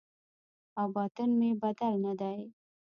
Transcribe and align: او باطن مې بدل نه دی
او 0.79 0.85
باطن 0.95 1.29
مې 1.39 1.51
بدل 1.61 1.93
نه 2.05 2.13
دی 2.19 2.37